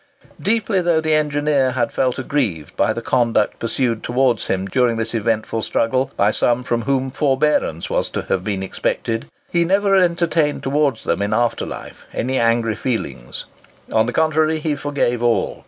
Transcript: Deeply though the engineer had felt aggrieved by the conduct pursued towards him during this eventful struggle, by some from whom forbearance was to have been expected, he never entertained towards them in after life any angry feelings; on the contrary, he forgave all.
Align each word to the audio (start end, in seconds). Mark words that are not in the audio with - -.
Deeply 0.41 0.81
though 0.81 0.99
the 0.99 1.13
engineer 1.13 1.73
had 1.73 1.91
felt 1.91 2.17
aggrieved 2.17 2.75
by 2.75 2.91
the 2.91 3.03
conduct 3.03 3.59
pursued 3.59 4.01
towards 4.01 4.47
him 4.47 4.65
during 4.65 4.97
this 4.97 5.13
eventful 5.13 5.61
struggle, 5.61 6.11
by 6.17 6.31
some 6.31 6.63
from 6.63 6.81
whom 6.81 7.11
forbearance 7.11 7.87
was 7.87 8.09
to 8.09 8.23
have 8.23 8.43
been 8.43 8.63
expected, 8.63 9.27
he 9.51 9.63
never 9.63 9.93
entertained 9.95 10.63
towards 10.63 11.03
them 11.03 11.21
in 11.21 11.35
after 11.35 11.67
life 11.67 12.07
any 12.13 12.39
angry 12.39 12.73
feelings; 12.75 13.45
on 13.93 14.07
the 14.07 14.11
contrary, 14.11 14.57
he 14.57 14.75
forgave 14.75 15.21
all. 15.21 15.59